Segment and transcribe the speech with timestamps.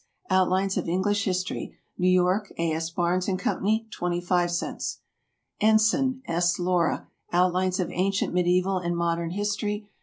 [0.25, 0.31] S.
[0.35, 2.71] "Outlines of English History." New York, A.
[2.73, 2.89] S.
[2.89, 3.79] Barnes & Co.
[3.91, 4.97] 25 cents.
[5.59, 6.57] ENSIGN, S.
[6.57, 7.07] LAURA.
[7.31, 9.87] "Outlines of Ancient, Medieval and Modern History."